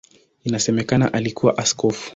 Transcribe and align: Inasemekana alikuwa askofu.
Inasemekana 0.43 1.13
alikuwa 1.13 1.57
askofu. 1.57 2.09